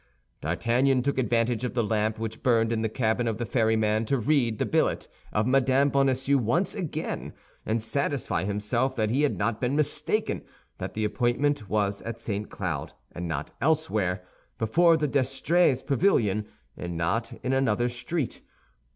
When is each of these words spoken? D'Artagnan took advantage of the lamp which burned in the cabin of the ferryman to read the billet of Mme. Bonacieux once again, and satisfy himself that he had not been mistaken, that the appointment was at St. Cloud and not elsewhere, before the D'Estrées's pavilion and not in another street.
D'Artagnan 0.41 1.03
took 1.03 1.19
advantage 1.19 1.63
of 1.63 1.75
the 1.75 1.83
lamp 1.83 2.17
which 2.17 2.41
burned 2.41 2.73
in 2.73 2.81
the 2.81 2.89
cabin 2.89 3.27
of 3.27 3.37
the 3.37 3.45
ferryman 3.45 4.03
to 4.05 4.17
read 4.17 4.57
the 4.57 4.65
billet 4.65 5.07
of 5.31 5.45
Mme. 5.45 5.89
Bonacieux 5.89 6.39
once 6.39 6.73
again, 6.73 7.33
and 7.67 7.79
satisfy 7.79 8.43
himself 8.43 8.95
that 8.95 9.11
he 9.11 9.21
had 9.21 9.37
not 9.37 9.61
been 9.61 9.75
mistaken, 9.75 10.41
that 10.79 10.95
the 10.95 11.05
appointment 11.05 11.69
was 11.69 12.01
at 12.01 12.19
St. 12.19 12.49
Cloud 12.49 12.93
and 13.11 13.27
not 13.27 13.51
elsewhere, 13.61 14.23
before 14.57 14.97
the 14.97 15.07
D'Estrées's 15.07 15.83
pavilion 15.83 16.47
and 16.75 16.97
not 16.97 17.33
in 17.43 17.53
another 17.53 17.87
street. 17.87 18.41